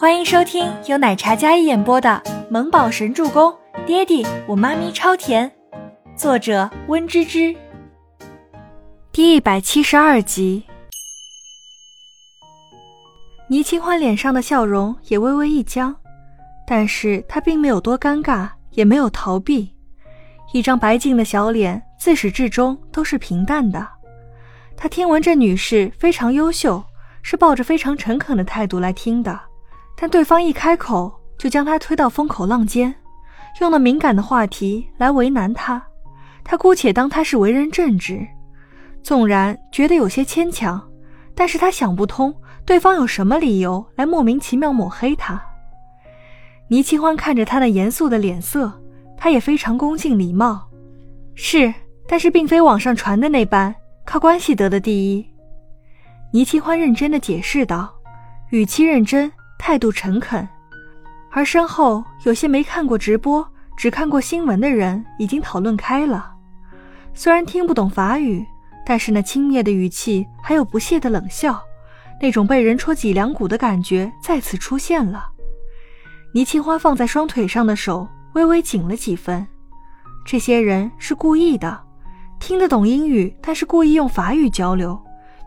[0.00, 3.52] 欢迎收听由奶茶嘉一演播的《萌宝神助攻》，
[3.84, 5.52] 爹地我妈咪超甜，
[6.16, 7.54] 作者温芝芝。
[9.12, 10.62] 第一百七十二集。
[13.48, 15.94] 倪清欢脸上的笑容也微微一僵，
[16.66, 19.74] 但是她并没有多尴尬，也没有逃避，
[20.54, 23.86] 一张白净的小脸，自始至终都是平淡的。
[24.78, 26.82] 她听闻这女士非常优秀，
[27.20, 29.38] 是抱着非常诚恳的态度来听的。
[30.00, 32.94] 但对方一开口，就将他推到风口浪尖，
[33.60, 35.82] 用了敏感的话题来为难他。
[36.42, 38.26] 他姑且当他是为人正直，
[39.02, 40.82] 纵然觉得有些牵强，
[41.34, 45.38] 但是他想不通对方有什么理由来莫名其妙抹黑他。
[46.68, 48.72] 倪清欢看着他那严肃的脸色，
[49.18, 50.66] 他也非常恭敬礼貌，
[51.34, 51.74] 是，
[52.08, 53.74] 但是并非网上传的那般
[54.06, 55.26] 靠关系得的第一。
[56.32, 57.92] 倪清欢认真的解释道，
[58.48, 59.30] 语气认真。
[59.60, 60.48] 态度诚恳，
[61.30, 66.32] 而身后有些没看过直播、只看过新闻的人已经讨论开了。
[67.12, 68.44] 虽然听不懂法语，
[68.86, 71.60] 但是那轻蔑的语气还有不屑的冷笑，
[72.22, 75.28] 那种被人戳脊梁骨的感觉再次出现了。
[76.32, 79.46] 倪清欢放在双腿上的手微微紧了几分。
[80.24, 81.78] 这些人是故意的，
[82.40, 84.98] 听得懂英语，但是故意用法语交流，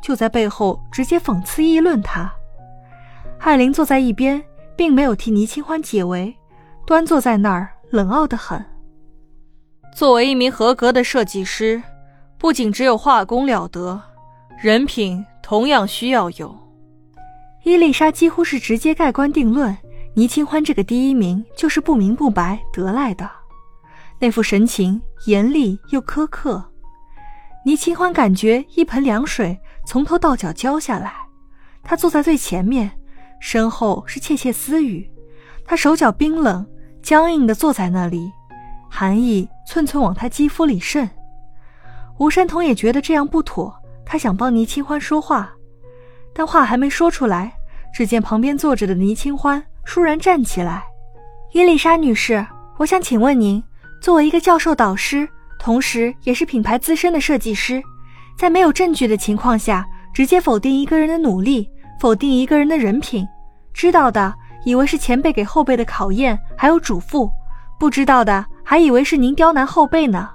[0.04, 2.32] 就在背后直接讽刺议论他。
[3.44, 4.42] 艾琳坐在一边，
[4.74, 6.34] 并没有替倪清欢解围，
[6.88, 8.66] 端坐在那儿，冷傲的很。
[9.94, 11.84] 作为一名合格的设计师，
[12.38, 14.02] 不仅只有画工了得，
[14.58, 16.58] 人品同样需要有。
[17.64, 19.78] 伊丽莎几乎是直接盖棺定论，
[20.14, 23.30] 倪清欢这个第一名就是不明不白得来的。
[24.20, 26.64] 那副神情严厉又苛刻，
[27.66, 31.14] 倪清欢感觉一盆凉水从头到脚浇下来。
[31.84, 32.90] 他坐在最前面。
[33.46, 35.12] 身后是窃窃私语，
[35.66, 36.66] 他手脚冰冷、
[37.02, 38.32] 僵硬地坐在那里，
[38.90, 41.08] 寒意寸寸往他肌肤里渗。
[42.20, 43.76] 吴山童也觉得这样不妥，
[44.06, 45.52] 他想帮倪清欢说话，
[46.34, 47.54] 但话还没说出来，
[47.94, 50.86] 只见旁边坐着的倪清欢倏然站起来
[51.52, 52.48] ：“伊丽莎女士，
[52.78, 53.62] 我想请问您，
[54.02, 55.28] 作为一个教授导师，
[55.60, 57.84] 同时也是品牌资深的设计师，
[58.38, 61.70] 在没有证据的情况下，直接否定一个人的努力，
[62.00, 63.28] 否定一个人的人品。”
[63.74, 64.34] 知道的
[64.66, 67.30] 以为是前辈给后辈的考验，还有嘱咐；
[67.80, 70.30] 不知道的还以为是您刁难后辈呢。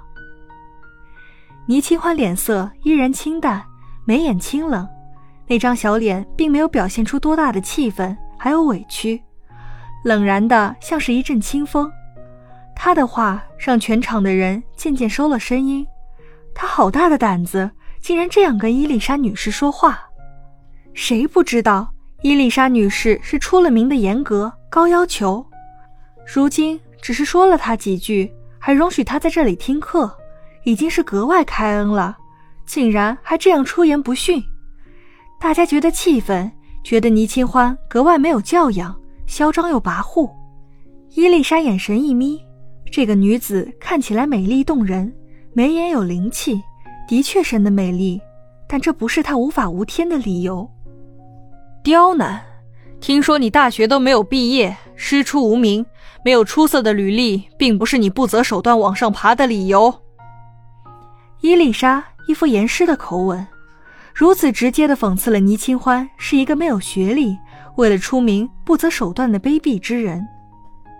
[1.67, 3.63] 倪清欢脸色依然清淡，
[4.05, 4.87] 眉眼清冷，
[5.47, 9.21] 那张小脸并没有表现出多大的气愤，还有委屈，
[10.03, 11.91] 冷然的像是一阵清风。
[12.75, 15.85] 他的话让全场的人渐渐收了声音。
[16.55, 17.69] 他好大的胆子，
[18.01, 19.99] 竟然这样跟伊丽莎女士说话。
[20.93, 21.93] 谁不知道？
[22.21, 25.45] 伊丽莎女士是出了名的严格、高要求，
[26.27, 30.11] 如今只是说了她几句，还容许她在这里听课，
[30.65, 32.17] 已经是格外开恩了，
[32.65, 34.43] 竟然还这样出言不逊，
[35.39, 36.51] 大家觉得气愤，
[36.83, 38.93] 觉得倪清欢格外没有教养，
[39.25, 40.29] 嚣张又跋扈。
[41.11, 42.43] 伊丽莎眼神一眯，
[42.91, 45.15] 这个女子看起来美丽动人，
[45.53, 46.61] 眉眼有灵气，
[47.07, 48.19] 的确生的美丽，
[48.67, 50.69] 但这不是她无法无天的理由。
[51.89, 52.39] 刁难？
[53.01, 55.83] 听说你大学都没有毕业，师出无名，
[56.23, 59.91] 没有出色的履历，并不是你不择手段往上爬的理由。
[61.41, 63.47] 伊丽莎一副严师的口吻，
[64.13, 67.35] 如此直接的讽刺了倪清欢是一个没有学历、
[67.75, 70.23] 为了出名不择手段的卑鄙之人。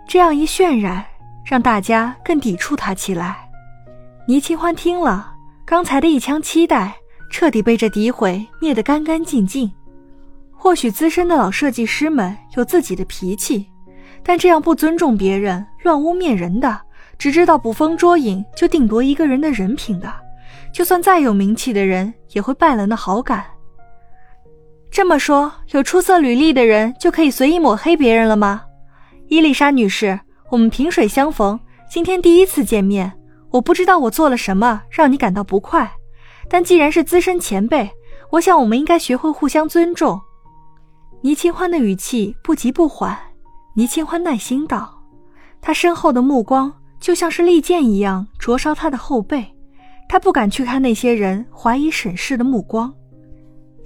[0.08, 1.06] 这样一渲染，
[1.44, 3.48] 让大家更抵触他起来。
[4.26, 5.34] 倪清欢听了，
[5.64, 6.96] 刚才的一腔期待
[7.30, 9.70] 彻底被这诋毁灭得干干净净。
[10.62, 13.66] 或许资深的老设计师们有自己的脾气，
[14.22, 16.78] 但这样不尊重别人、乱污蔑人的，
[17.16, 20.12] 只知道捕风捉影就定夺一个人的人品的，
[20.70, 23.42] 就算再有名气的人也会败了那好感。
[24.90, 28.64] 这么说，有出色履历的人就可以随意抹黑别人了吗？
[29.28, 30.20] 伊丽莎女士，
[30.50, 31.58] 我们萍水相逢，
[31.90, 33.10] 今天第一次见面，
[33.48, 35.90] 我不知道我做了什么让你感到不快，
[36.50, 37.90] 但既然是资深前辈，
[38.32, 40.20] 我想我们应该学会互相尊重。
[41.22, 43.14] 倪清欢的语气不急不缓，
[43.74, 45.02] 倪清欢耐心道
[45.60, 49.44] ：“他身后的目光就像是利剑一样灼烧他的后背，
[50.08, 52.90] 他不敢去看那些人怀疑审视的目光。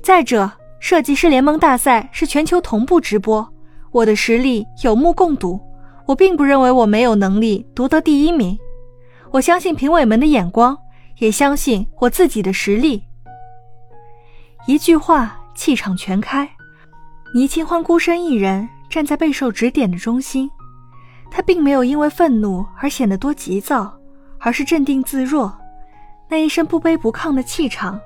[0.01, 0.49] 再者，
[0.79, 3.53] 设计师联盟大赛是全球同步直播，
[3.91, 5.61] 我的实力有目共睹，
[6.07, 8.57] 我并不认为我没有能力夺得第一名。
[9.33, 10.79] 我相信评委们的眼光，
[11.19, 13.03] 也相信我自己的实力。”
[14.69, 16.49] 一句话，气场全开。
[17.35, 20.49] 倪清欢孤身一人站在备受指点的中心。
[21.33, 23.93] 他并没有因为愤怒而显得多急躁，
[24.39, 25.53] 而是镇定自若。
[26.29, 28.01] 那一身不卑不亢的气场，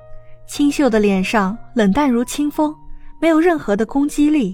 [0.47, 2.75] 清秀的脸上冷淡如清风，
[3.21, 4.51] 没有任何的攻击力。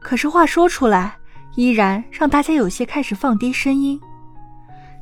[0.00, 1.16] 可是话说出来，
[1.54, 4.00] 依然让大家有些开始放低声音。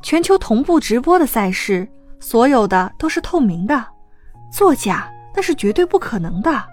[0.03, 1.89] 全球同步直播的赛事，
[2.19, 3.83] 所有的都是透明的，
[4.51, 6.63] 作假那是绝对不可能的。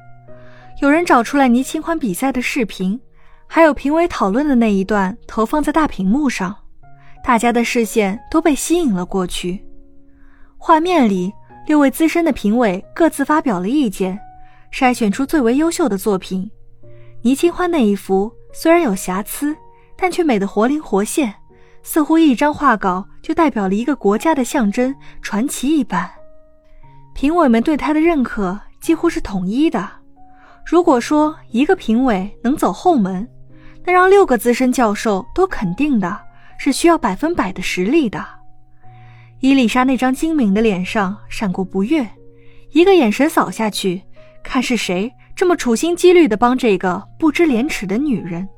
[0.82, 3.00] 有人找出来倪清欢比赛的视频，
[3.46, 6.55] 还有评委讨论的那一段投放在大屏幕上，
[7.25, 9.64] 大家的视线都被吸引了过去。
[10.58, 11.32] 画面里，
[11.67, 14.20] 六位资深的评委各自发表了意见，
[14.70, 16.50] 筛选出最为优秀的作品。
[17.22, 19.56] 倪清欢那一幅虽然有瑕疵，
[19.96, 21.34] 但却美得活灵活现。
[21.82, 26.11] 似乎一张画稿就代表了一个国家的象征传奇一般，
[27.14, 29.88] 评委们对他的认可几乎是统一的。
[30.68, 33.26] 如果说一个评委能走后门，
[33.84, 36.20] 那让六个资深教授都肯定的
[36.58, 38.26] 是需要百分百的实力的。
[39.38, 42.04] 伊丽莎那张精明的脸上闪过不悦，
[42.72, 44.02] 一个眼神扫下去，
[44.42, 48.48] 看是谁这么处心积虑地帮这个不知廉耻的女人。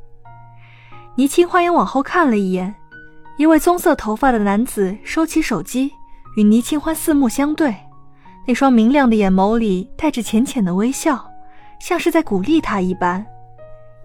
[1.15, 2.75] 倪清欢也往后看了一眼。
[3.37, 5.93] 一位棕色头发的男子收起手机，
[6.39, 7.75] 与倪清欢四目相对，
[8.47, 11.28] 那双明亮的眼眸里带着浅浅的微笑，
[11.79, 13.25] 像是在鼓励他一般。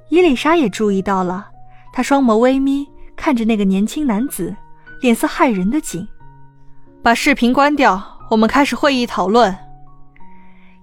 [0.09, 1.47] 伊丽莎也注意到了，
[1.91, 4.55] 她双眸微眯，看着那个年轻男子，
[5.01, 6.07] 脸色骇人的紧。
[7.01, 9.55] 把视频关掉，我们开始会议讨论。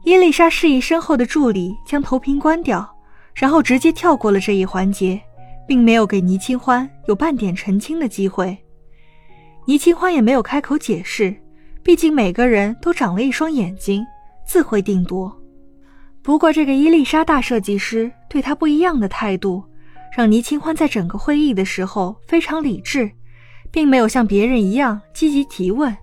[0.05, 2.97] 伊丽莎示意身后的助理将投屏关掉，
[3.35, 5.21] 然后直接跳过了这一环节。
[5.67, 8.59] 并没有给倪清欢有半点澄清的机会，
[9.67, 11.33] 倪清欢也没有开口解释，
[11.85, 14.05] 毕竟每个人都长了一双眼睛，
[14.45, 15.33] 自会定夺。
[16.23, 19.65] 不过，这个伊丽莎大设计师对他不一样的态度，
[20.17, 23.11] 让倪清欢在整个会议的时候非常理智，
[23.71, 25.97] 并没有像别人一样积极提问，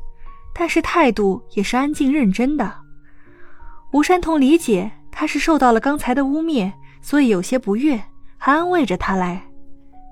[0.55, 2.73] 但是态度也是安静认真的。
[3.93, 6.71] 吴山童理解他是受到了刚才的污蔑，
[7.01, 8.01] 所以有些不悦，
[8.37, 9.41] 还安慰着他来。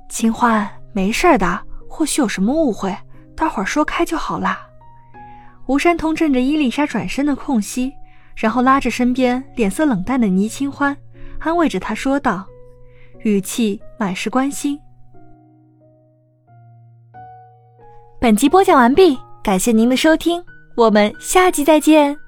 [0.07, 2.95] 清欢，没事的，或许有什么误会，
[3.35, 4.59] 待会儿说开就好啦。
[5.65, 7.91] 吴山童趁着伊丽莎转身的空隙，
[8.35, 10.95] 然后拉着身边脸色冷淡的倪清欢，
[11.39, 12.45] 安慰着她说道，
[13.23, 14.79] 语气满是关心。
[18.19, 20.43] 本集播讲完毕，感谢您的收听，
[20.75, 22.24] 我们下集再见。